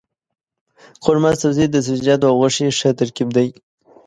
[1.03, 3.47] قورمه سبزي د سبزيجاتو او غوښې ښه ترکیب دی.